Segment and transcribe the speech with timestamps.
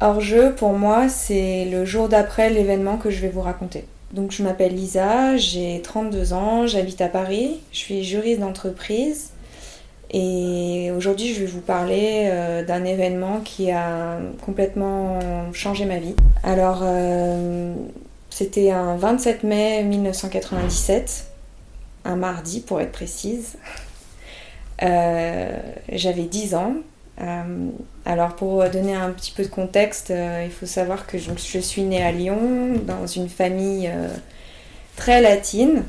[0.00, 3.84] Hors-jeu, pour moi, c'est le jour d'après l'événement que je vais vous raconter.
[4.12, 9.30] Donc je m'appelle Lisa, j'ai 32 ans, j'habite à Paris, je suis juriste d'entreprise
[10.10, 15.18] et aujourd'hui je vais vous parler euh, d'un événement qui a complètement
[15.54, 16.14] changé ma vie.
[16.42, 17.74] Alors euh,
[18.28, 21.26] c'était un 27 mai 1997,
[22.04, 23.56] un mardi pour être précise.
[24.82, 25.58] Euh,
[25.90, 26.74] j'avais 10 ans,
[27.18, 31.82] alors pour donner un petit peu de contexte, euh, il faut savoir que je, suis
[31.82, 34.08] née à Lyon dans une famille euh,
[34.96, 35.84] très latine,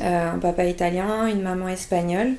[0.00, 2.34] un papa italien, une maman espagnole,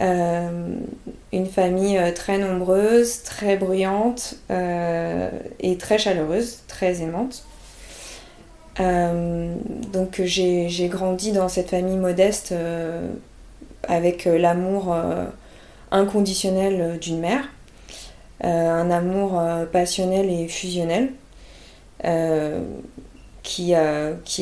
[0.00, 7.44] une famille très nombreuse, très bruyante et très chaleureuse, très aimante.
[8.78, 12.54] donc j'ai grandi dans cette famille modeste
[13.88, 14.94] avec l'amour
[15.90, 17.48] inconditionnel euh, d'une mère,
[18.44, 21.12] euh, un amour euh, passionnel et fusionnel.
[23.42, 23.72] qui,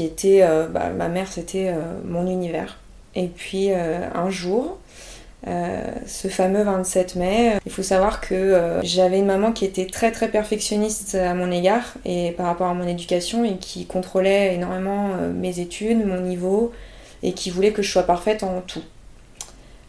[0.02, 1.72] était, bah, ma mère c'était
[2.04, 2.78] mon univers.
[3.14, 4.78] Et puis un jour,
[5.46, 7.52] ce fameux 27 mai.
[7.64, 11.94] Il faut savoir que j'avais une maman qui était très très perfectionniste à mon égard
[12.04, 16.72] et par rapport à mon éducation et qui contrôlait énormément mes études, mon niveau
[17.22, 18.82] et qui voulait que je sois parfaite en tout.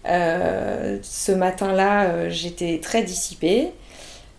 [0.08, 3.72] Euh, ce matin-là, euh, j'étais très dissipée.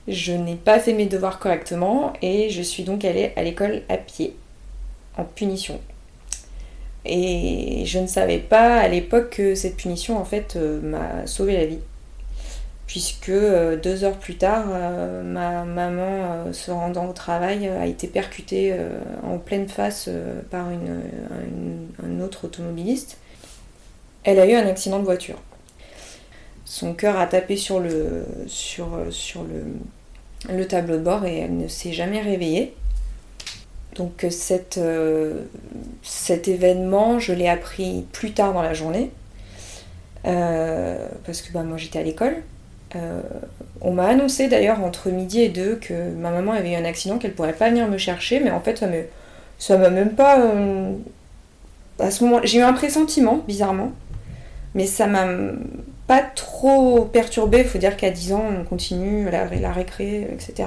[0.06, 3.98] Je n'ai pas fait mes devoirs correctement et je suis donc allée à l'école à
[3.98, 4.34] pied,
[5.19, 5.80] en punition.
[7.05, 11.56] Et je ne savais pas à l'époque que cette punition en fait euh, m'a sauvé
[11.56, 11.80] la vie.
[12.86, 14.64] Puisque deux heures plus tard,
[15.22, 18.74] ma maman, se rendant au travail, a été percutée
[19.22, 20.08] en pleine face
[20.50, 23.19] par un autre automobiliste.
[24.24, 25.39] Elle a eu un accident de voiture
[26.69, 31.67] son cœur a tapé sur le, sur, le, le tableau de bord et elle ne
[31.67, 32.74] s'est jamais réveillée.
[33.96, 35.45] Donc euh, cette, euh,
[36.02, 39.11] cet événement, je l'ai appris plus tard dans la journée,
[40.27, 42.36] euh, parce que bah, moi j'étais à l'école.
[43.80, 47.17] on m'a annoncé d'ailleurs entre midi et deux que ma maman avait eu un accident,
[47.17, 48.86] qu'elle pourrait pas venir me chercher, mais en fait ça
[49.58, 50.39] ça m'a même pas...
[51.98, 53.92] à ce moment, j'ai eu un pressentiment, bizarrement,
[54.74, 55.27] mais ça m'a
[56.08, 57.61] pas trop perturbée.
[57.61, 60.64] Il faut dire qu'à 10 ans, on continue la, la récré, etc.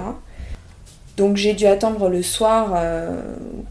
[1.17, 3.21] Donc j'ai dû attendre le soir, euh,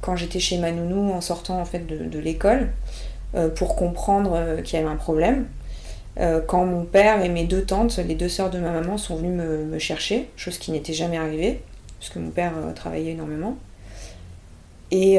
[0.03, 2.69] quand j'étais chez ma nounou en sortant en fait de, l'école,
[3.35, 5.47] euh, pour comprendre euh, qu'il y avait un problème.
[6.47, 9.33] quand mon père et mes deux tantes, les deux sœurs de ma maman, sont venues
[9.33, 11.63] me, me chercher, chose qui n'était jamais arrivée,
[11.99, 13.57] puisque mon père travaillait énormément.
[14.93, 15.19] Et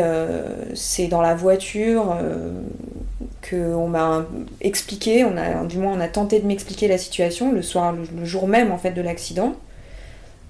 [0.73, 2.17] c'est dans la voiture
[3.49, 4.25] qu'on m'a
[4.61, 8.25] expliqué, on a, du moins on a tenté de m'expliquer la situation le soir, le,
[8.25, 9.55] jour même en fait de l'accident,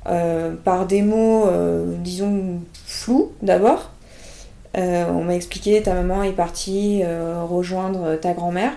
[0.07, 3.91] euh, par des mots, euh, disons, flous d'abord.
[4.77, 8.71] Euh, on m'a expliqué ta maman est partie rejoindre ta grand-mère.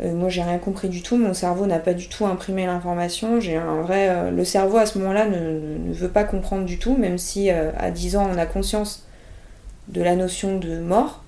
[0.00, 3.40] moi j'ai rien compris du tout, mon cerveau n'a pas du tout imprimé l'information.
[3.40, 4.30] J'ai vrai.
[4.30, 7.90] le cerveau à ce moment-là ne, ne, veut pas comprendre du tout, même si à
[7.90, 9.07] 10 ans on a conscience
[9.88, 11.22] de la notion de mort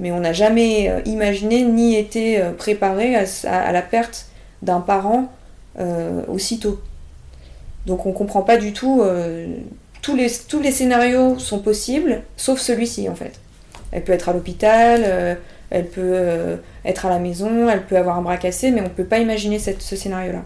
[0.00, 4.26] mais on n'a jamais euh, imaginé ni été euh, préparé à, la perte
[4.62, 5.32] d'un parent
[5.78, 6.80] euh, aussitôt.
[7.86, 9.02] Donc on ne comprend pas du tout,
[10.00, 13.38] tous, les, tous les scénarios sont possibles, sauf celui-ci en fait.
[13.92, 15.36] Elle peut être à l'hôpital,
[15.68, 18.88] elle peut être à la maison, elle peut avoir un bras cassé, mais on ne
[18.88, 20.44] peut pas imaginer ce scénario-là.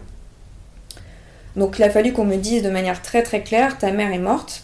[1.55, 4.19] Donc il a fallu qu'on me dise de manière très très claire, ta mère est
[4.19, 4.63] morte,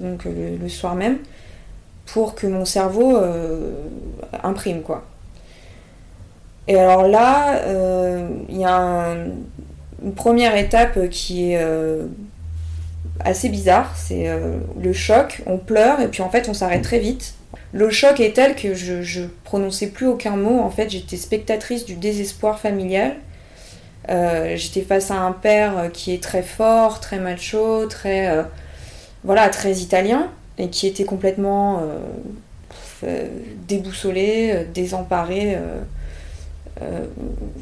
[0.00, 1.18] donc le soir même,
[2.06, 3.72] pour que mon cerveau euh,
[4.42, 5.04] imprime quoi.
[6.68, 9.14] Et alors là, euh, il y a
[10.02, 12.06] une première étape qui est euh,
[13.20, 14.28] assez bizarre, c'est
[14.80, 17.34] le choc, on pleure et puis en fait on s'arrête très vite.
[17.72, 21.84] Le choc est tel que je, je prononçais plus aucun mot, en fait j'étais spectatrice
[21.84, 23.14] du désespoir familial.
[24.08, 28.44] j'étais face à un père qui est très fort, très macho, très
[29.24, 31.98] voilà, très italien et qui était complètement euh,
[33.04, 33.28] euh,
[33.68, 35.58] déboussolé, euh, désemparé,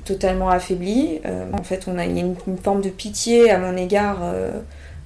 [0.05, 1.21] totalement affaibli.
[1.53, 4.19] en fait, on a, il y a une, forme de pitié à mon égard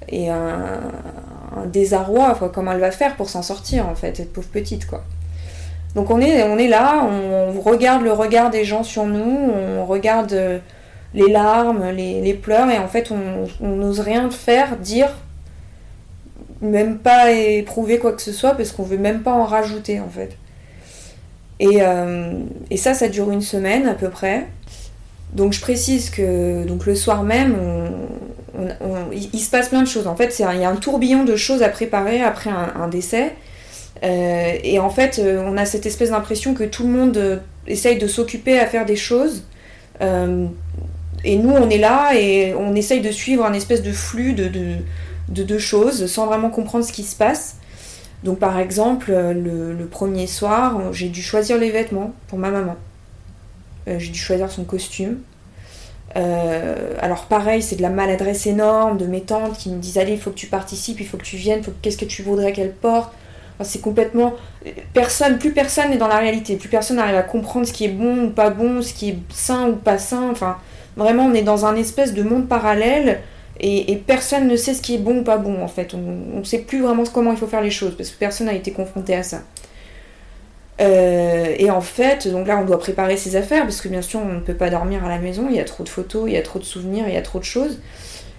[0.08, 0.80] et un,
[1.66, 5.04] désarroi, quoi, comment elle va faire pour s'en sortir, en fait, cette pauvre petite, quoi.
[5.94, 9.84] Donc on est, on est là, on regarde le regard des gens sur nous, on
[9.84, 10.62] regarde
[11.12, 13.10] les larmes, les, pleurs, et en fait
[13.60, 15.10] on n'ose rien faire, dire
[16.60, 20.08] même pas éprouver quoi que ce soit parce qu'on veut même pas en rajouter en
[20.08, 20.36] fait.
[21.60, 22.32] Et, euh,
[22.70, 24.46] et, ça, ça dure une semaine à peu près.
[25.32, 27.56] Donc je précise que donc le soir même,
[29.12, 30.06] il, se passe plein de choses.
[30.06, 33.34] En fait, il y a un tourbillon de choses à préparer après un, décès.
[34.04, 37.98] Euh, et en fait, euh, on a cette espèce d'impression que tout le monde essaye
[37.98, 39.44] de s'occuper à faire des choses.
[40.00, 44.46] et nous, on est là et on essaye de suivre un espèce de flux de,
[44.46, 44.76] de,
[45.58, 47.56] choses sans vraiment comprendre ce qui se passe.
[48.24, 52.76] Donc, par exemple, le, le premier soir, j'ai dû choisir les vêtements pour ma maman.
[53.86, 55.18] j'ai dû choisir son costume.
[56.16, 60.12] Euh, alors pareil, c'est de la maladresse énorme de mes tantes qui me disent allez,
[60.12, 62.72] il faut que tu participes, il faut que tu viennes, qu'est-ce que tu voudrais qu'elle
[62.72, 63.12] porte.
[63.62, 64.34] c'est complètement
[64.94, 67.90] personne, plus personne n'est dans la réalité, plus personne n'arrive à comprendre ce qui est
[67.90, 70.28] bon ou pas bon, ce qui est sain ou pas sain.
[70.30, 70.56] Enfin,
[70.96, 73.20] vraiment, on est dans un espèce de monde parallèle
[73.60, 75.94] et, personne ne sait ce qui est bon ou pas bon en fait.
[75.94, 78.54] On ne sait plus vraiment comment il faut faire les choses parce que personne n'a
[78.54, 79.42] été confronté à ça.
[80.80, 84.20] Euh, et en fait, donc là, on doit préparer ses affaires parce que bien sûr,
[84.20, 85.46] on ne peut pas dormir à la maison.
[85.50, 87.22] Il y a trop de photos, il y a trop de souvenirs, il y a
[87.22, 87.80] trop de choses.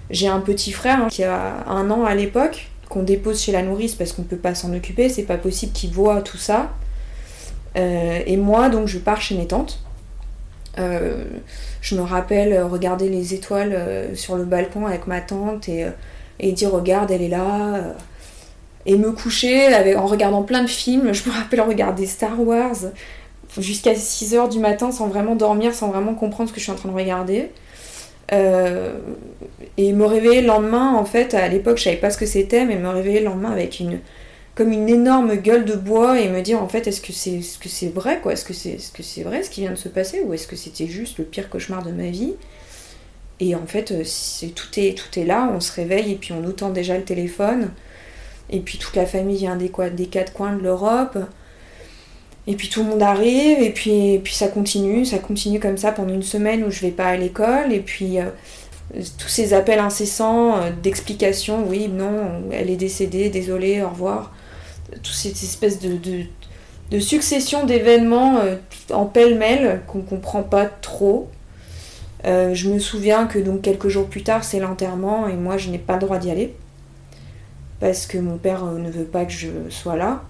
[0.09, 3.61] J'ai un petit frère hein, qui a un an à l'époque qu'on dépose chez la
[3.61, 5.09] nourrice parce qu'on ne peut pas s'en occuper.
[5.09, 6.71] C'est pas possible qu'il voit tout ça.
[7.77, 9.81] Euh, et moi, donc, je pars chez mes tantes.
[10.79, 11.23] Euh,
[11.81, 15.85] je me rappelle regarder les étoiles sur le balcon avec ma tante et,
[16.39, 17.95] et dire regarde, elle est là
[18.85, 21.13] et me coucher avec, en regardant plein de films.
[21.13, 22.75] Je me rappelle regarder Star Wars
[23.57, 26.75] jusqu'à 6h du matin sans vraiment dormir, sans vraiment comprendre ce que je suis en
[26.75, 27.51] train de regarder.
[28.31, 28.93] Euh,
[29.77, 32.65] et me réveiller le lendemain, en fait, à l'époque je savais pas ce que c'était,
[32.65, 33.99] mais me réveiller le lendemain avec une
[34.59, 37.57] comme une énorme gueule de bois et me dire en fait est-ce que c'est ce
[37.57, 38.33] que c'est vrai quoi?
[38.33, 40.19] Est-ce que c'est ce que c'est vrai ce qui vient de se passer?
[40.19, 42.33] Ou est-ce que c'était juste le pire cauchemar de ma vie?
[43.39, 44.03] Et en fait euh,
[44.53, 47.05] tout est tout est là on se réveille et puis on nous tend déjà le
[47.05, 47.71] téléphone.
[48.49, 51.17] Et puis toute la famille vient des, des quatre coins de l'Europe.
[52.45, 55.91] Et puis tout le monde arrive, et puis, puis ça continue, ça continue comme ça
[55.91, 58.23] pendant une semaine où je vais pas à l'école, et puis euh,
[59.19, 64.33] tous ces appels incessants euh, d'explications, oui, non, elle est décédée, désolée, au revoir.
[64.91, 68.55] Toute cette espèce de, succession d'événements euh,
[68.91, 71.29] en pêle-mêle qu'on comprend pas trop.
[72.23, 75.77] je me souviens que donc quelques jours plus tard, c'est l'enterrement, et moi je n'ai
[75.77, 76.55] pas le droit d'y aller
[77.79, 80.23] parce que mon père euh, ne veut pas que je sois là.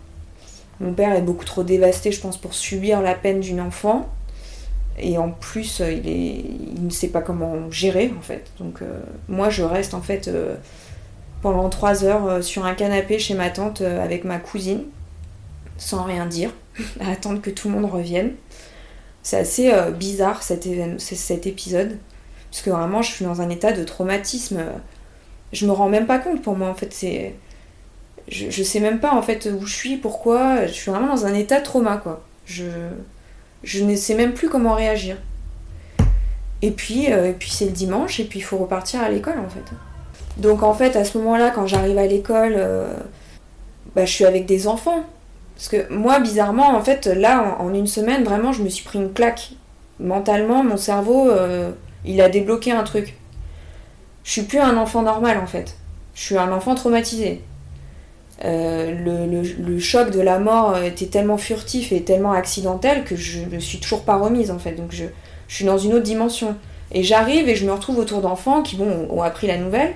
[0.79, 4.07] Mon père est beaucoup trop dévasté, je pense, pour subir la peine d'une enfant.
[4.97, 6.44] Et en plus, euh, il, est,
[6.75, 8.45] il ne sait pas comment gérer, en fait.
[8.59, 10.29] Donc, euh, moi, je reste, en fait,
[11.41, 14.83] pendant trois heures sur un canapé chez ma tante avec ma cousine,
[15.77, 16.51] sans rien dire,
[17.00, 18.33] à attendre que tout le monde revienne.
[19.24, 20.65] C'est assez bizarre, cet,
[21.45, 21.97] épisode.
[22.50, 24.63] Parce que vraiment, je suis dans un état de traumatisme
[25.51, 26.95] je me rends même pas compte pour moi en fait
[28.27, 31.25] je, je sais même pas en fait où je suis pourquoi je suis vraiment dans
[31.25, 35.18] un état de trauma quoi je ne sais même plus comment réagir
[36.63, 39.65] euh, et puis c'est le dimanche et puis il faut repartir à l'école en fait
[40.39, 42.94] donc en fait à ce moment là quand j'arrive à l'école euh,
[43.95, 45.03] bah, je suis avec des enfants
[45.56, 49.00] parce que moi bizarrement en fait là en, une semaine vraiment je me suis pris
[49.00, 49.51] une claque
[50.00, 51.71] mentalement mon cerveau euh,
[52.06, 53.19] il a débloqué un truc
[54.30, 55.75] je suis plus un enfant normal en fait.
[56.13, 57.42] Je suis un enfant traumatisé.
[58.45, 63.57] Euh, le, choc de la mort était tellement furtif et tellement accidentel que je ne
[63.57, 64.73] suis toujours pas remise en fait.
[64.73, 65.06] Donc je,
[65.47, 66.56] suis dans une autre dimension.
[66.92, 69.95] Et j'arrive et je me retrouve autour d'enfants qui bon, ont appris la nouvelle,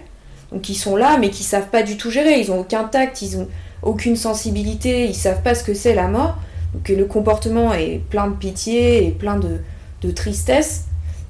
[0.53, 2.39] donc qui sont là mais qui savent pas du tout gérer.
[2.39, 3.47] Ils ont aucun tact, ils ont
[3.81, 6.37] aucune sensibilité, ils savent pas ce que c'est la mort.
[6.73, 9.57] Donc le comportement est plein de pitié et plein de,
[10.01, 10.85] de tristesse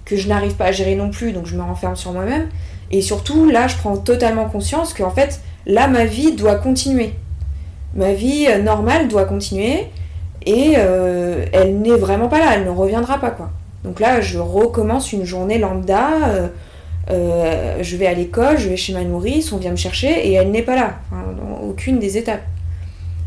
[0.06, 2.50] que je n'arrive pas à gérer non plus, donc je me renferme sur moi-même.
[2.92, 7.14] Et surtout, là, je prends totalement conscience qu'en fait, là, ma vie doit continuer.
[7.96, 9.88] Ma vie euh, normale doit continuer
[10.46, 13.50] et euh, elle n'est vraiment pas là, elle ne reviendra pas, quoi.
[13.84, 16.10] Donc là, je recommence une journée lambda.
[16.28, 16.48] Euh,
[17.10, 20.52] je vais à l'école, je vais chez ma nourrice, on vient me chercher et elle
[20.52, 22.44] n'est pas là, dans aucune des étapes.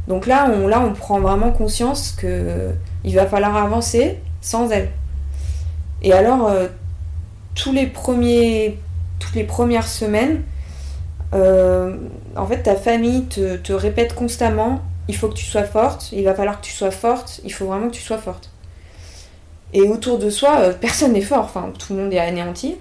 [0.08, 2.70] Donc là on, là, on prend vraiment conscience que
[3.04, 4.90] il va falloir avancer sans elle.
[6.02, 6.50] Et alors,
[7.92, 8.78] premiers
[9.18, 10.42] toutes les premières semaines,
[11.34, 11.96] euh,
[12.36, 16.34] en fait, ta famille te, répète constamment il faut que tu sois forte, il va
[16.34, 18.50] falloir que tu sois forte, il faut vraiment que tu sois forte.
[19.72, 22.76] Et autour de soi, euh, personne n'est fort, enfin, tout le monde est anéanti.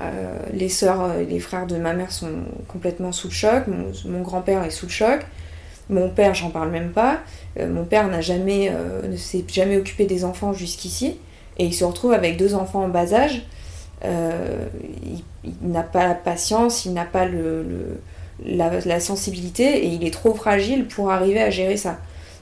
[0.00, 2.30] Euh, les sœurs et les frères de ma mère sont
[2.68, 3.64] complètement sous le choc,
[4.04, 5.20] mon, grand-père est sous le choc,
[5.90, 7.20] mon père, j'en parle même pas,
[7.58, 8.70] mon père n'a jamais,
[9.08, 11.16] ne s'est jamais occupé des enfants jusqu'ici,
[11.58, 13.42] et il se retrouve avec deux enfants en bas âge,
[14.04, 14.66] euh,
[15.44, 17.98] il, n'a pas la patience, il n'a pas le,
[18.44, 21.98] la, sensibilité et il est trop fragile pour arriver à gérer ça.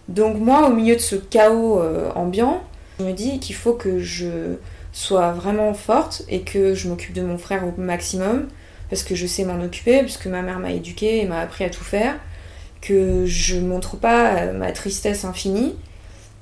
[0.09, 2.63] Donc moi, au milieu de ce chaos euh, ambiant,
[3.01, 4.57] je me dis qu'il faut que je
[4.97, 8.49] sois vraiment forte et que je m'occupe de mon frère au maximum,
[8.89, 11.65] parce que je sais m'en occuper, parce que ma mère m'a éduquée et m'a appris
[11.65, 12.15] à tout faire,
[12.81, 15.75] que je montre pas ma tristesse infinie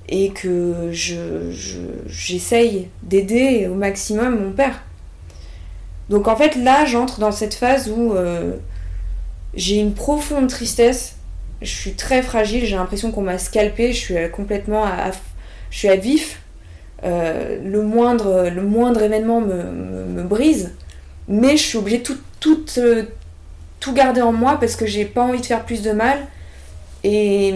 [0.08, 4.84] et que j'essaye je, d'aider au maximum mon père.
[6.08, 8.52] Donc en fait là j'entre dans cette phase où euh,
[9.54, 11.16] j'ai une profonde tristesse,
[11.60, 15.10] je suis très fragile, j'ai l'impression qu'on m'a scalpé, je suis complètement à,
[15.70, 16.43] je suis à vif,
[17.04, 20.72] euh, le, moindre, événement me, brise,
[21.28, 23.02] mais je suis obligée de euh,
[23.80, 26.18] tout garder en moi parce que j'ai pas envie de faire plus de mal
[27.02, 27.54] et,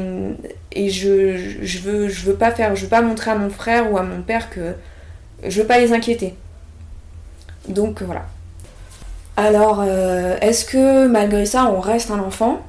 [0.72, 3.90] et je, je, veux, je veux pas faire, je veux pas montrer à mon frère
[3.90, 4.74] ou à mon père que
[5.42, 6.34] je veux pas les inquiéter.
[7.68, 8.26] Donc voilà.
[9.36, 12.60] Alors, euh, est-ce que malgré ça, on reste un enfant?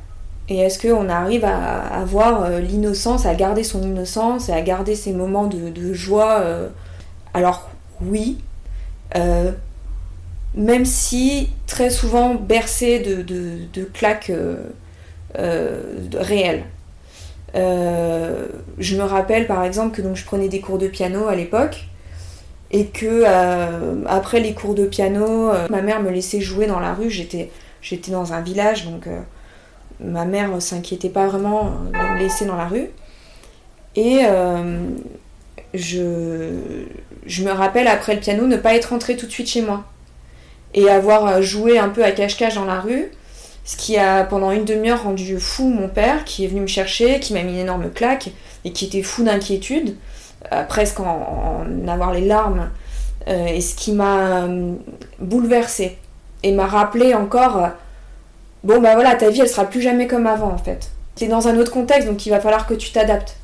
[0.50, 4.96] Et est-ce qu'on arrive à avoir euh, l'innocence, à garder son innocence et à garder
[4.96, 6.70] ses moments de, joie euh?
[7.34, 7.70] Alors,
[8.02, 8.40] oui.
[10.56, 14.32] même si très souvent bercé de, claques
[15.38, 16.64] euh, réel.
[17.56, 18.48] Euh,
[18.80, 21.86] je me rappelle par exemple que donc, je prenais des cours de piano à l'époque
[22.72, 26.96] et que euh, après les cours de piano, ma mère me laissait jouer dans la
[26.96, 27.12] rue.
[27.12, 27.52] J'étais,
[27.84, 29.08] j'étais dans un village donc
[30.00, 32.90] ma mère s'inquiétait pas vraiment de me laisser dans la rue.
[33.96, 34.22] Et
[35.74, 36.54] je,
[37.26, 39.84] je me rappelle après le piano ne pas être rentrée tout de suite chez moi
[40.74, 43.12] et avoir joué un peu à cache-cache dans la rue
[43.70, 47.20] ce qui a pendant une demi-heure rendu fou mon père, qui est venu me chercher,
[47.20, 48.32] qui m'a mis une énorme claque,
[48.66, 49.96] et qui était fou d'inquiétude,
[50.52, 52.72] euh, presque en, avoir les larmes,
[53.28, 54.74] euh, et ce qui m'a euh,
[55.20, 56.00] bouleversée,
[56.42, 57.70] et m'a rappelé encore,
[58.64, 60.92] bon bah voilà, ta vie elle sera plus jamais comme avant en fait.
[61.16, 63.36] T'es dans un autre contexte, donc il va falloir que tu t'adaptes.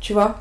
[0.00, 0.40] Tu vois?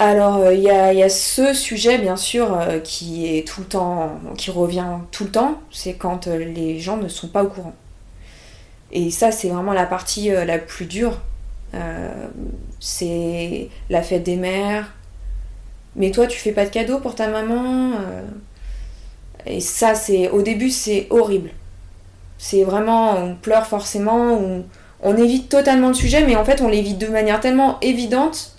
[0.00, 4.86] Alors, il y, a ce sujet, bien sûr, qui est tout le temps, qui revient
[5.10, 7.74] tout le temps, c'est quand les gens ne sont pas au courant.
[8.92, 11.18] Et ça, c'est vraiment la partie la plus dure.
[12.80, 14.94] c'est la fête des mères.
[15.96, 17.92] Mais toi, tu fais pas de cadeau pour ta maman.
[19.46, 21.50] et ça, c'est au début, c'est horrible.
[22.38, 24.64] C'est vraiment, on pleure forcément, on,
[25.02, 28.58] on évite totalement le sujet, mais en fait, on l'évite de manière tellement évidente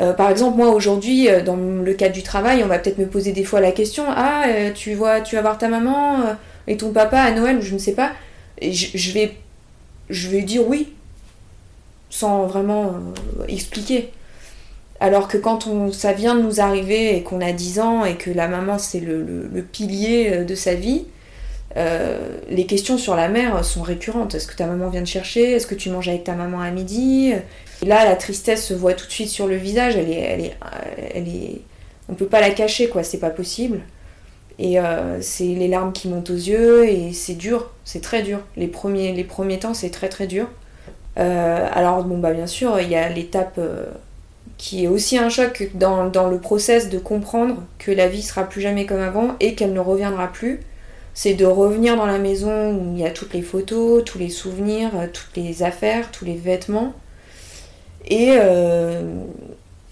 [0.00, 3.06] euh, par exemple, moi aujourd'hui, euh, dans le cadre du travail, on va peut-être me
[3.06, 6.20] poser des fois la question Ah, euh, tu, vois, tu vas voir ta maman
[6.66, 7.58] et ton papa à Noël?
[7.58, 8.12] ou je ne sais pas.
[8.60, 9.36] Et je, vais,
[10.08, 10.92] je vais dire oui,
[12.08, 12.94] sans vraiment
[13.48, 14.10] expliquer.
[15.00, 18.16] Alors que quand on, ça vient de nous arriver et qu'on a 10 ans et
[18.16, 21.04] que la maman c'est le, pilier de sa vie,
[21.76, 24.34] les questions sur la mère sont récurrentes.
[24.34, 25.52] Est-ce que ta maman vient te chercher?
[25.52, 27.32] Est-ce que tu manges avec ta maman à midi?
[27.86, 30.56] Là, la tristesse se voit tout de suite sur le visage, elle est, elle est,
[31.14, 31.60] elle est...
[32.08, 33.80] on peut pas la cacher, quoi, c'est pas possible.
[34.58, 38.40] Et euh, c'est les larmes qui montent aux yeux et c'est dur, c'est très dur.
[38.58, 40.48] Les premiers, les premiers temps, c'est très très dur.
[41.18, 43.86] Euh, alors, bon, bah bien sûr, il y a l'étape euh,
[44.58, 48.44] qui est aussi un choc dans, dans, le process de comprendre que la vie sera
[48.44, 50.60] plus jamais comme avant et qu'elle ne reviendra plus.
[51.14, 54.30] C'est de revenir dans la maison où il y a toutes les photos, tous les
[54.30, 56.94] souvenirs, toutes les affaires, tous les vêtements
[58.12, 59.24] euh,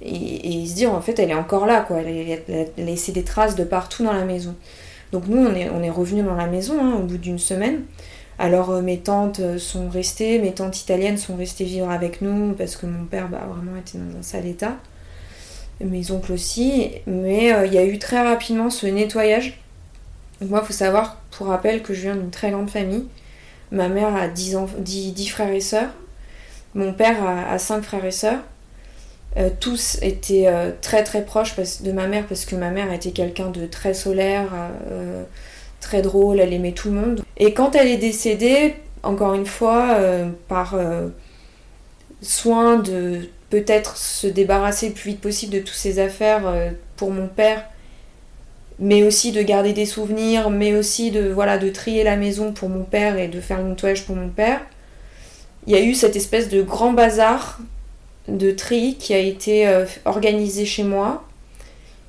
[0.00, 2.42] et, et, se dire en fait elle est encore là quoi, elle,
[2.78, 4.54] a laissé des traces de partout dans la maison.
[5.12, 7.82] Donc nous on est, on revenus dans la maison hein, au bout d'une semaine.
[8.38, 12.54] Alors euh, mes tantes euh, sont restées, mes tantes italiennes sont restées vivre avec nous
[12.54, 14.76] parce que mon père bah, vraiment était dans un sale état.
[15.80, 16.90] Mes oncles aussi.
[17.06, 19.60] Mais il y a eu très rapidement ce nettoyage.
[20.40, 23.06] Moi il faut savoir pour rappel que je viens d'une très grande famille.
[23.70, 25.90] Ma mère a 10, 10 frères et sœurs.
[26.74, 28.40] Mon père a, cinq frères et sœurs.
[29.36, 33.10] Euh, tous étaient euh, très très proches de ma mère parce que ma mère était
[33.10, 34.48] quelqu'un de très solaire,
[34.90, 35.22] euh,
[35.80, 37.24] très drôle, elle aimait tout le monde.
[37.36, 39.98] Et quand elle est décédée, encore une fois,
[40.48, 40.76] par
[42.20, 46.52] soin de peut-être se débarrasser le plus vite possible de toutes ces affaires
[46.96, 47.64] pour mon père,
[48.78, 52.68] mais aussi de garder des souvenirs, mais aussi de, voilà, de trier la maison pour
[52.68, 54.60] mon père et de faire le nettoyage pour mon père
[55.68, 57.58] il y a eu cette espèce de grand bazar
[58.26, 61.24] de tri qui a été euh, organisé chez moi.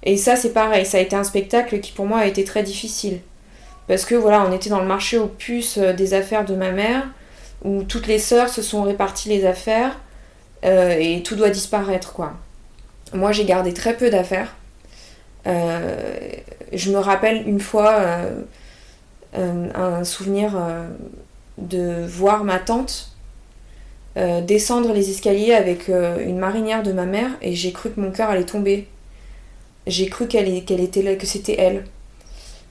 [0.03, 2.63] Et ça, c'est pareil, ça a été un spectacle qui pour moi a été très
[2.63, 3.19] difficile.
[3.89, 6.71] Parce que voilà, on était dans le marché aux puces euh, des affaires de ma
[6.71, 7.05] mère,
[7.65, 9.99] où toutes les sœurs se sont réparties les affaires,
[10.63, 12.33] euh, et tout doit disparaître, quoi.
[13.13, 14.55] Moi, j'ai gardé très peu d'affaires.
[16.73, 18.01] Je me rappelle une fois
[19.33, 20.57] un souvenir
[21.57, 23.09] de voir ma tante
[24.17, 28.01] euh, descendre les escaliers avec euh, une marinière de ma mère et j'ai cru que
[28.01, 28.87] mon cœur allait tomber.
[29.87, 31.85] J'ai cru qu'elle était là, que c'était elle.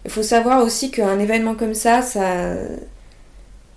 [0.04, 2.54] Il faut savoir aussi qu'un événement comme ça, ça,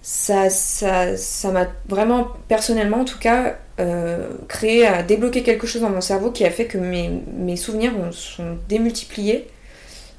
[0.02, 5.82] ça, ça, ça m'a vraiment, personnellement en tout cas, euh, créé, a débloqué quelque chose
[5.82, 9.48] dans mon cerveau qui a fait que mes, mes souvenirs ont, sont démultipliés.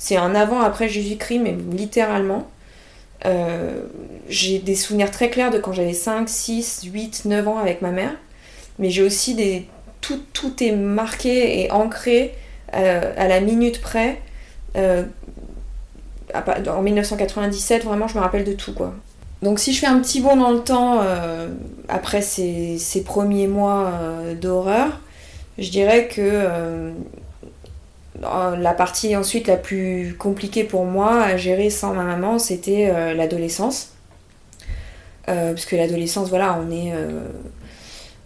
[0.02, 2.48] C'est un avant-après Jésus-Christ, mais littéralement.
[3.24, 3.84] Euh,
[4.28, 7.92] j'ai des souvenirs très clairs de quand j'avais 5, 6, 8, 9 ans avec ma
[7.92, 8.10] mère.
[8.80, 9.68] Mais j'ai aussi des.
[10.00, 12.34] Tout, tout est marqué et ancré
[12.74, 14.20] euh, à la minute près.
[14.76, 15.04] Euh,
[16.34, 18.94] en 1997, vraiment, je me rappelle de tout, quoi.
[19.40, 21.00] Donc si je fais un petit bond dans le temps,
[21.88, 23.92] après ces, ces, premiers mois
[24.40, 25.00] d'horreur,
[25.58, 26.92] je dirais que
[28.20, 33.94] la partie ensuite la plus compliquée pour moi à gérer sans ma maman, c'était l'adolescence.
[35.26, 36.92] puisque l'adolescence, voilà, on est,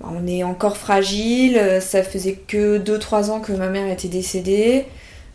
[0.03, 4.87] on est encore fragile, ça faisait que 2-3 ans que ma mère était décédée.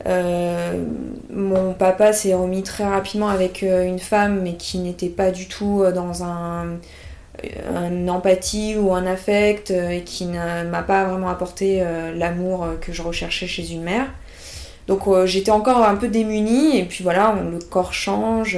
[0.08, 0.84] Euh,
[1.30, 5.48] mon papa s'est remis très rapidement avec euh, une femme, mais qui n'était pas du
[5.48, 6.78] tout euh, dans un,
[7.44, 11.84] une empathie ou un affect et qui ne m'a pas vraiment apporté
[12.16, 14.06] l'amour que je recherchais chez une mère.
[14.92, 18.58] Donc j'étais encore un peu démunie et puis voilà, le corps change,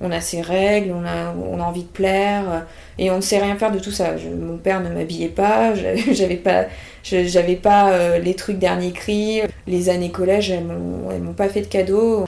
[0.00, 2.66] on a ses règles, on a, envie de plaire
[2.98, 4.12] et on ne sait rien faire de tout ça.
[4.40, 5.74] mon père ne m'habillait pas,
[6.12, 6.66] j'avais pas
[7.02, 9.42] j'avais pas euh, les trucs dernier cri.
[9.66, 12.26] Les années collège, elles m'ont pas fait de cadeaux.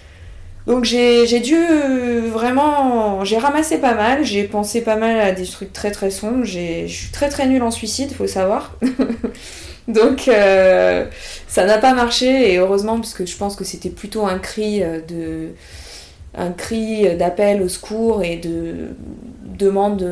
[0.66, 3.23] Donc j'ai dû euh, vraiment...
[3.25, 6.44] J'ai ramassé pas mal, j'ai pensé pas mal à des trucs très très sombres.
[6.44, 8.76] Je suis très très nulle en suicide, faut savoir.
[9.88, 11.06] Donc euh,
[11.46, 14.80] ça n'a pas marché et heureusement parce que je pense que c'était plutôt un cri
[14.80, 15.50] de
[16.36, 18.88] un cri d'appel au secours et de
[19.44, 20.02] demande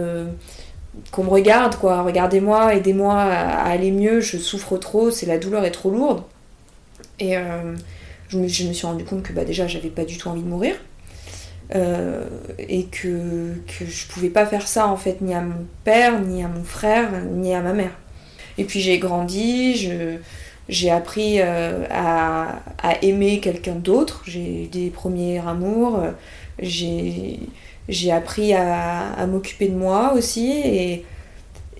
[1.11, 2.03] qu'on me regarde, quoi.
[2.03, 6.23] Regardez-moi, aidez-moi à, aller mieux, je souffre trop, c'est la douleur est trop lourde.
[7.19, 7.75] Et euh,
[8.29, 10.75] je, me, suis rendu compte que bah, déjà, j'avais pas du tout envie de mourir.
[11.75, 12.27] Euh,
[12.59, 16.45] et que, que je pouvais pas faire ça en fait ni à mon père, ni
[16.45, 17.93] à mon frère, ni à ma mère.
[18.59, 19.89] Et puis j'ai grandi,
[20.69, 26.01] j'ai appris euh, à, à, aimer quelqu'un d'autre, j'ai eu des premiers amours,
[26.59, 27.41] j'ai
[27.89, 31.05] j'ai appris à, m'occuper de moi aussi et,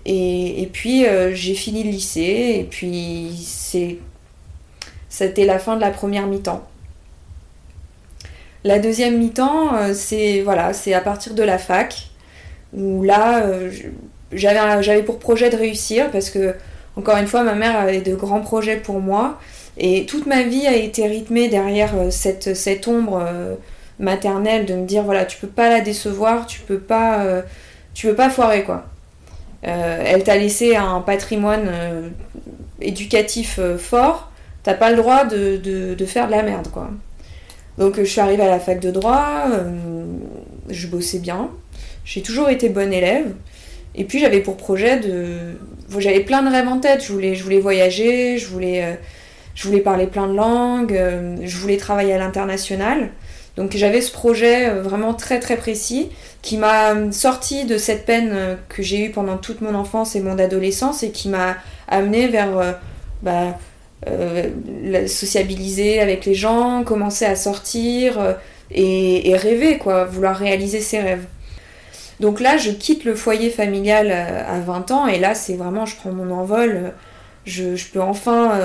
[0.05, 3.97] et, puis euh, j'ai fini le lycée et puis c'est
[5.09, 6.67] c'était la fin de la première mi-temps.
[8.63, 12.09] La deuxième mi-temps, euh, c'est voilà, à partir de la fac
[12.73, 13.71] où là euh,
[14.35, 16.55] j'avais pour projet de réussir parce que
[16.95, 19.39] encore une fois ma mère avait de grands projets pour moi.
[19.77, 23.25] Et toute ma vie a été rythmée derrière cette, cette ombre
[23.99, 27.41] maternelle de me dire voilà tu peux pas la décevoir tu peux pas euh,
[27.93, 28.85] tu peux pas foirer quoi.
[29.65, 32.09] Euh, elle t'a laissé un patrimoine euh,
[32.81, 34.31] éducatif fort.
[34.63, 36.89] T'as pas le droit de, de, faire de la merde quoi.
[37.77, 39.45] Donc je suis arrivée à la fac de droit
[40.69, 41.49] je bossais bien.
[42.05, 43.33] J'ai toujours été bonne élève
[43.95, 45.55] et puis j'avais pour projet de
[45.97, 48.97] j'avais plein de rêves en tête je voulais je voulais voyager je voulais
[49.55, 50.99] je voulais parler plein de langues
[51.43, 53.11] je voulais travailler à l'international
[53.55, 56.09] donc j'avais ce projet euh, vraiment très très précis
[56.41, 60.21] qui m'a sorti de cette peine euh, que j'ai eue pendant toute mon enfance et
[60.21, 62.71] mon adolescence et qui m'a amené vers euh,
[63.21, 63.57] bah,
[65.07, 68.35] sociabiliser avec les gens, commencer à sortir
[68.69, 71.23] et, rêver, quoi, vouloir réaliser ses rêves.
[72.19, 75.95] Donc là, je quitte le foyer familial à 20 ans et là, c'est vraiment, je
[75.95, 76.93] prends mon envol,
[77.45, 78.59] je, je peux enfin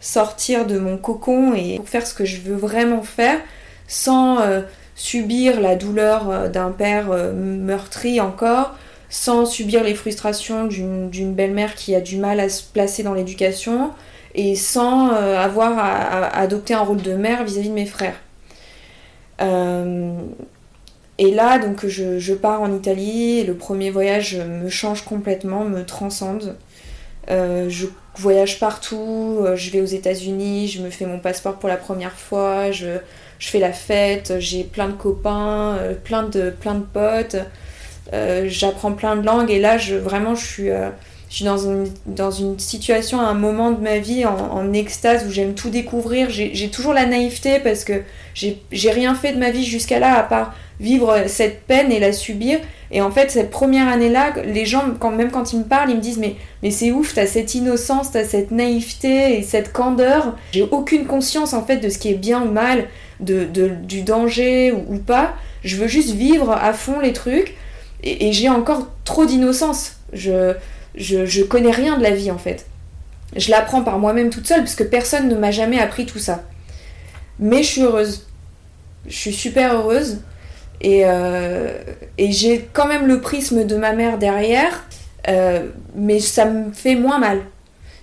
[0.00, 3.40] sortir de mon cocon et faire ce que je veux vraiment faire
[3.88, 4.62] sans euh,
[4.94, 8.74] subir la douleur euh, d'un père euh, meurtri encore,
[9.08, 13.92] sans subir les frustrations d'une belle-mère qui a du mal à se placer dans l'éducation,
[14.34, 18.20] et sans avoir à, adopter un rôle de mère vis-à-vis de mes frères.
[21.18, 26.56] Et là, donc, je, pars en Italie, le premier voyage me change complètement, me transcende.
[27.28, 32.12] je voyage partout, je vais aux États-Unis, je me fais mon passeport pour la première
[32.12, 32.98] fois, je,
[33.38, 37.36] je fais la fête, j'ai plein de copains, euh, plein de, plein de potes,
[38.12, 40.90] euh, j'apprends plein de langues et là je, vraiment je suis, euh,
[41.28, 45.30] je suis dans, une, dans une situation, un moment de ma vie en, extase où
[45.30, 46.30] j'aime tout découvrir.
[46.30, 48.02] J'ai toujours la naïveté parce que
[48.34, 52.12] j'ai rien fait de ma vie jusqu'à là à part vivre cette peine et la
[52.12, 52.58] subir.
[52.90, 55.96] Et en fait, cette première année-là, les gens, quand, même quand ils me parlent, ils
[55.96, 60.36] me disent Mais, mais c'est ouf, t'as cette innocence, t'as cette naïveté et cette candeur.
[60.52, 62.86] J'ai aucune conscience en fait de ce qui est bien ou mal
[63.20, 63.46] de,
[63.82, 65.34] du danger ou, pas.
[65.64, 67.56] Je veux juste vivre à fond les trucs.
[68.04, 69.96] Et, j'ai encore trop d'innocence.
[70.12, 70.52] Je,
[70.96, 72.66] je, connais rien de la vie en fait.
[73.36, 76.44] Je l'apprends par moi-même toute seule parce que personne ne m'a jamais appris tout ça.
[77.38, 78.26] Mais je suis heureuse.
[79.06, 80.20] Je suis super heureuse.
[80.80, 81.04] Et,
[82.18, 84.84] et j'ai quand même le prisme de ma mère derrière,
[85.94, 87.40] mais ça me fait moins mal.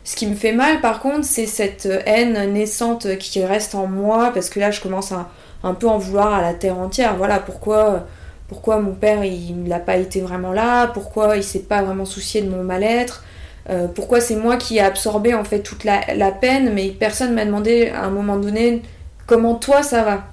[0.04, 4.32] Ce qui me fait mal, par contre, c'est cette haine naissante qui reste en moi,
[4.34, 5.30] parce que là, je commence à
[5.64, 7.16] un peu en vouloir à la terre entière.
[7.16, 8.06] Voilà pourquoi,
[8.48, 12.42] pourquoi mon père, il n'a pas été vraiment là, pourquoi il s'est pas vraiment soucié
[12.42, 13.24] de mon mal-être,
[13.70, 17.46] euh, pourquoi c'est moi qui ai absorbé en fait toute la, peine, mais personne m'a
[17.46, 18.82] demandé à un moment donné
[19.26, 20.24] comment toi ça va?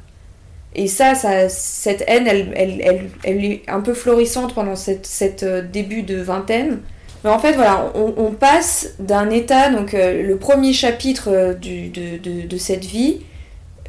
[0.74, 5.42] Et ça, ça cette haine, elle, elle, elle, est un peu florissante pendant cette, cette
[5.42, 6.80] euh, début de vingtaine.
[7.24, 12.46] Mais en fait, voilà, on, passe d'un état, donc euh, le premier chapitre de, de,
[12.46, 13.20] de, cette vie,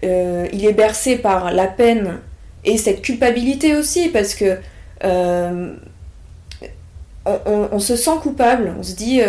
[0.04, 2.20] il est bercé par la peine
[2.66, 4.58] et cette culpabilité aussi, parce que
[5.04, 5.78] on,
[7.26, 9.22] on, se sent coupable, on se dit,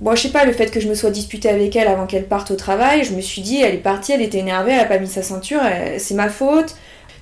[0.00, 2.26] moi je sais pas, le fait que je me sois disputée avec elle avant qu'elle
[2.26, 4.86] parte au travail, je me suis dit, elle est partie, elle était énervée, elle a
[4.86, 5.60] pas mis sa ceinture,
[5.98, 6.74] c'est ma faute,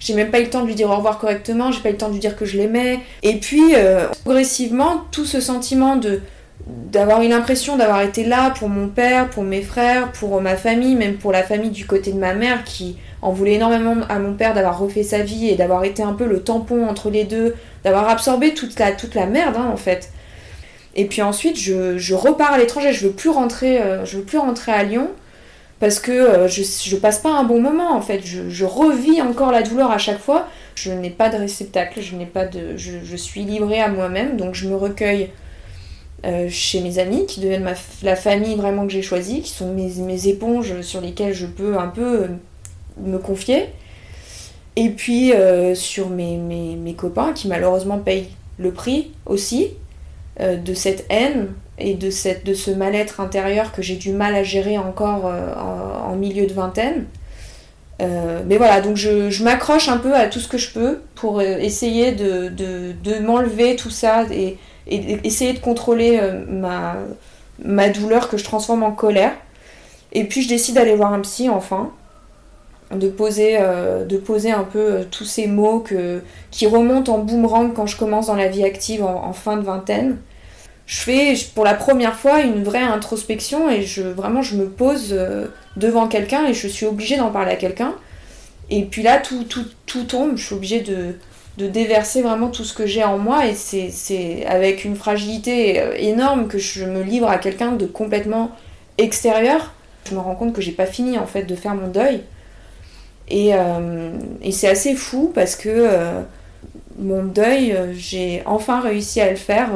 [0.05, 1.92] j'ai même pas eu le temps de lui dire au revoir correctement, j'ai pas eu
[1.92, 2.98] le temps de lui dire que je l'aimais.
[3.22, 6.22] Et puis, euh, progressivement, tout ce sentiment de
[6.66, 10.94] d'avoir eu l'impression d'avoir été là pour mon père, pour mes frères, pour ma famille,
[10.94, 14.35] même pour la famille du côté de ma mère qui en voulait énormément à mon
[14.35, 17.55] père d'avoir refait sa vie et d'avoir été un peu le tampon entre les deux,
[17.85, 20.11] d'avoir absorbé toute la, toute la merde hein, en fait.
[20.94, 24.25] Et puis ensuite je, je repars à l'étranger, je veux plus rentrer, euh, je veux
[24.25, 25.09] plus rentrer à Lyon
[25.81, 29.20] parce que euh, je, je passe pas un bon moment en fait, je, je, revis
[29.20, 30.46] encore la douleur à chaque fois.
[30.75, 34.55] Je n'ai pas de réceptacle, je n'ai pas de, je, suis livrée à moi-même, donc
[34.55, 35.31] je me recueille
[36.24, 37.68] euh, chez mes amis qui deviennent
[38.02, 41.88] la famille vraiment que j'ai choisie, qui sont mes, éponges sur lesquelles je peux un
[41.88, 42.28] peu euh,
[43.00, 43.66] me confier.
[44.76, 45.32] Et puis
[45.74, 49.68] sur mes, copains qui malheureusement payent le prix aussi
[50.40, 55.26] de cette haine et de, ce mal-être intérieur que j'ai du mal à gérer encore
[55.26, 57.06] euh, en, milieu de vingtaine.
[58.00, 61.40] Euh, mais voilà, donc je, m'accroche un peu à tout ce que je peux pour
[61.40, 66.97] euh, essayer de, m'enlever tout ça et, et, essayer de contrôler ma,
[67.64, 69.33] ma douleur que je transforme en colère.
[70.12, 71.90] Et puis je décide d'aller voir un psy enfin,
[72.95, 77.87] de poser, de poser un peu tous ces mots que, qui remontent en boomerang quand
[77.87, 80.18] je commence dans la vie active en fin de vingtaine
[80.87, 85.09] je fais pour la première fois une vraie introspection et je vraiment je me pose
[85.12, 87.95] euh, devant quelqu'un et je suis obligée d'en parler à quelqu'un.
[88.68, 91.14] Et puis là tout, tout, tout, tombe, je suis obligée de,
[91.59, 95.95] de déverser vraiment tout ce que j'ai en moi et c'est avec une fragilité euh,
[95.97, 98.51] énorme que je me livre à quelqu'un de complètement
[98.99, 99.73] extérieur.
[100.09, 102.23] Je me rends compte que j'ai pas fini en fait de faire mon deuil.
[103.29, 104.11] Et, euh,
[104.43, 105.88] et c'est assez fou parce que
[106.99, 109.71] mon deuil, j'ai enfin réussi à le faire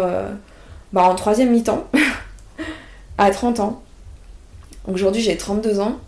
[0.93, 1.87] bah, en troisième mi-temps,
[3.19, 3.83] à 30 ans.
[4.93, 5.99] Aujourd'hui, j'ai 32 ans.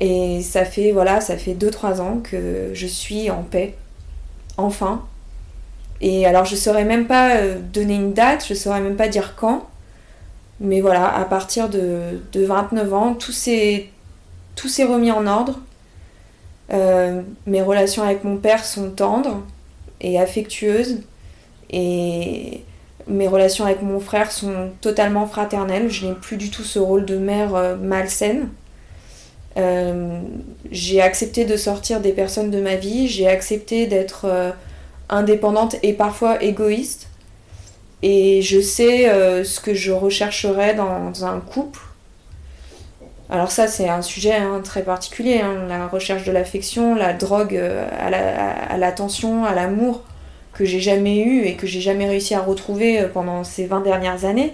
[0.00, 3.74] Et ça fait, voilà, ça fait 2-3 ans que je suis en paix.
[4.58, 5.06] Enfin.
[6.00, 9.34] Et alors, je saurais même pas euh, donner une date, je saurais même pas dire
[9.36, 9.66] quand.
[10.60, 13.88] Mais voilà, à partir de, 29 ans, tout s'est,
[14.56, 15.60] tout s'est remis en ordre.
[16.72, 19.42] Euh, mes relations avec mon père sont tendres
[20.00, 21.00] et affectueuses.
[21.70, 22.64] Et
[23.06, 25.90] mes relations avec mon frère sont totalement fraternelles.
[25.90, 28.48] Je n'ai plus du tout ce rôle de mère euh, malsaine.
[29.58, 30.20] Euh,
[30.70, 33.08] j'ai accepté de sortir des personnes de ma vie.
[33.08, 34.50] J'ai accepté d'être euh,
[35.08, 37.08] indépendante et parfois égoïste.
[38.02, 39.10] Et je sais
[39.44, 41.80] ce que je rechercherais dans, un couple.
[43.28, 45.40] Alors ça, c'est un sujet hein, très particulier.
[45.40, 45.66] Hein.
[45.68, 50.04] la recherche de l'affection, la drogue à l'attention, à l'amour
[50.58, 53.80] que j'ai jamais eu et que j'ai jamais réussi à retrouver euh, pendant ces 20
[53.80, 54.52] dernières années.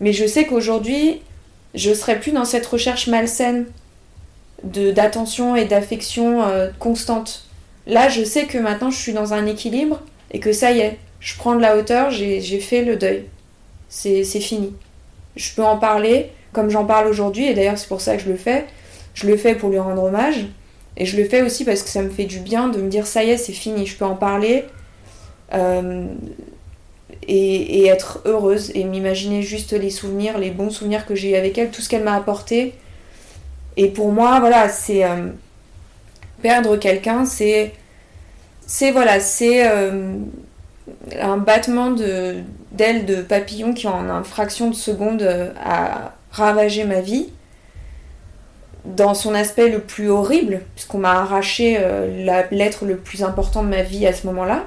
[0.00, 1.22] Mais je sais qu'aujourd'hui,
[1.74, 3.64] je serai plus dans cette recherche malsaine
[4.64, 7.44] d'attention et d'affection euh, constante.
[7.86, 10.00] Là, je sais que maintenant je suis dans un équilibre
[10.32, 13.24] et que ça y est, je prends de la hauteur, j'ai fait le deuil.
[13.88, 14.74] C'est fini.
[15.36, 18.30] Je peux en parler comme j'en parle aujourd'hui, et d'ailleurs c'est pour ça que je
[18.30, 18.64] le fais.
[19.12, 20.46] Je le fais pour lui rendre hommage,
[20.96, 23.06] et je le fais aussi parce que ça me fait du bien de me dire
[23.06, 24.64] ça y est, c'est fini, je peux en parler,
[25.52, 26.06] euh,
[27.28, 31.58] et, être heureuse et m'imaginer juste les souvenirs, les bons souvenirs que j'ai eu avec
[31.58, 32.74] elle, tout ce qu'elle m'a apporté.
[33.76, 35.28] Et pour moi, voilà, c'est euh,
[36.42, 37.72] perdre quelqu'un, c'est
[38.66, 40.16] c'est voilà, c'est euh,
[41.20, 45.22] un battement d'ailes de papillon qui en une fraction de seconde
[45.62, 47.28] a ravagé ma vie
[48.84, 51.78] dans son aspect le plus horrible, puisqu'on m'a arraché
[52.50, 54.64] l'être le plus important de ma vie à ce moment-là.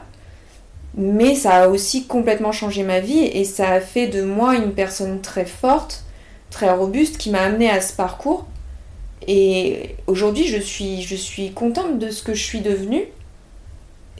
[0.95, 4.73] Mais ça a aussi complètement changé ma vie et ça a fait de moi une
[4.73, 6.03] personne très forte,
[6.49, 8.45] très robuste, qui m'a amenée à ce parcours.
[9.27, 13.03] Et aujourd'hui, je suis, je suis contente de ce que je suis devenue.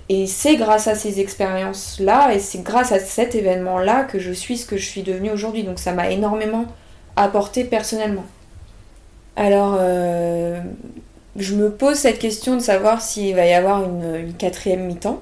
[0.10, 4.58] Et c'est grâce à ces expériences-là et c'est grâce à cet événement-là que je suis
[4.58, 5.64] ce que je suis devenue aujourd'hui.
[5.64, 6.66] Donc ça m'a énormément
[7.16, 8.26] apporté personnellement.
[9.36, 10.60] Alors, euh,
[11.36, 15.22] je me pose cette question de savoir s'il va y avoir une, quatrième mi-temps,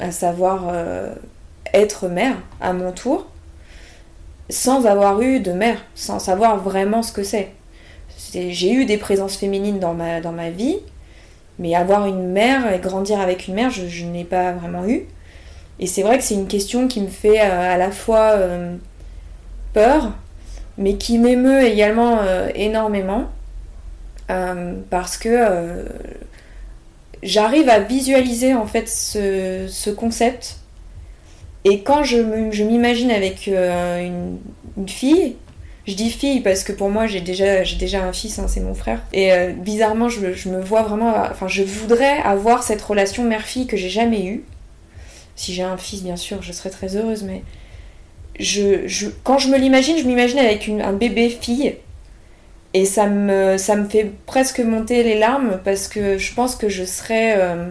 [0.00, 1.14] à savoir euh,
[1.72, 3.28] être mère à mon tour,
[4.48, 7.52] sans avoir eu de mère, sans savoir vraiment ce que c'est.
[8.32, 10.78] J'ai eu des présences féminines dans ma, vie,
[11.58, 15.06] mais avoir une mère et grandir avec une mère, je, n'ai pas vraiment eu.
[15.78, 18.76] Et c'est vrai que c'est une question qui me fait euh, à la fois euh,
[19.72, 20.12] peur,
[20.76, 23.30] mais qui m'émeut également euh, énormément.
[24.90, 25.84] parce que
[27.22, 30.58] j'arrive à visualiser en fait ce, concept.
[31.64, 34.38] Et quand je m'imagine avec une,
[34.86, 35.36] fille,
[35.86, 38.74] je dis fille parce que pour moi j'ai déjà, déjà un fils, hein, c'est mon
[38.74, 39.00] frère.
[39.12, 41.14] Et euh, bizarrement, je, me vois vraiment.
[41.30, 44.44] Enfin, je voudrais avoir cette relation mère-fille que j'ai jamais eue.
[45.36, 47.42] Si j'ai un fils, bien sûr, je serais très heureuse, mais.
[48.38, 51.76] Je, quand je me l'imagine, je m'imagine avec un bébé fille.
[52.72, 56.68] Et ça me, ça me fait presque monter les larmes parce que je pense que
[56.68, 57.34] je serais.
[57.36, 57.70] Euh,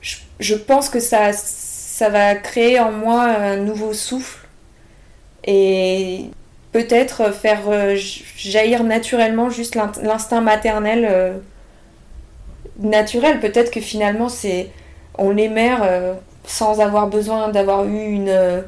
[0.00, 4.46] je, je, pense que ça, ça va créer en moi un nouveau souffle.
[5.44, 6.26] Et
[6.76, 7.96] peut-être faire euh,
[8.36, 11.38] jaillir naturellement juste l'instinct maternel euh,
[12.78, 13.40] naturel.
[13.40, 14.68] Peut-être que finalement, c'est
[15.16, 16.12] on est mère euh,
[16.44, 18.62] sans avoir besoin d'avoir eu une,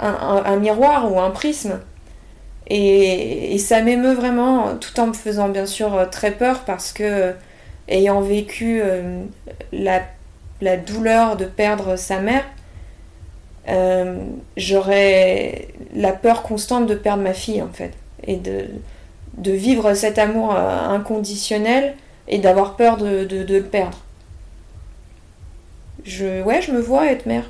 [0.00, 1.78] un, miroir ou un prisme.
[2.66, 7.32] Et, ça m'émeut vraiment, tout en me faisant bien sûr très peur parce que,
[7.88, 8.82] ayant vécu
[9.72, 10.02] la,
[10.60, 12.44] la douleur de perdre sa mère,
[13.70, 14.18] euh,
[14.56, 17.92] j'aurais la peur constante de perdre ma fille en fait
[18.26, 18.66] et de,
[19.38, 21.94] de vivre cet amour euh, inconditionnel
[22.28, 23.98] et d'avoir peur de, de, de, le perdre.
[26.04, 27.44] Je, ouais, je me vois être mère.